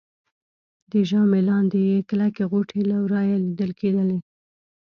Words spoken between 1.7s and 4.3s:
يې کلکې غوټې له ورایه لیدل کېدلې